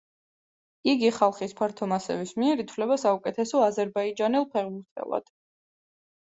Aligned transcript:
იგი 0.93 1.11
ხალხის 1.17 1.53
ფართო 1.59 1.89
მასების 1.91 2.31
მიერ 2.39 2.65
ითვლება 2.65 2.99
საუკეთესო 3.03 3.63
აზერბაიჯანელ 3.67 4.51
ფეხბურთელად. 4.57 5.33